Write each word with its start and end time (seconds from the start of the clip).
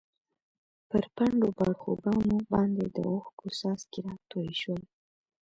پر 0.89 1.03
پڼډو 1.15 1.49
باړخوګانو 1.57 2.37
باندې 2.53 2.85
د 2.95 2.97
اوښکو 3.13 3.45
څاڅکي 3.57 3.99
راتوی 4.07 4.51
شول. 4.61 4.81